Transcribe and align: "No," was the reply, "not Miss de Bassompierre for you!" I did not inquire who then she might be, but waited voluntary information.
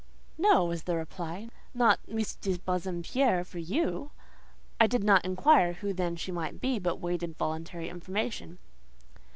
"No," 0.39 0.65
was 0.65 0.85
the 0.85 0.95
reply, 0.97 1.49
"not 1.75 1.99
Miss 2.07 2.33
de 2.33 2.57
Bassompierre 2.57 3.43
for 3.43 3.59
you!" 3.59 4.09
I 4.79 4.87
did 4.87 5.03
not 5.03 5.23
inquire 5.23 5.73
who 5.73 5.93
then 5.93 6.15
she 6.15 6.31
might 6.31 6.59
be, 6.59 6.79
but 6.79 6.99
waited 6.99 7.37
voluntary 7.37 7.87
information. 7.87 8.57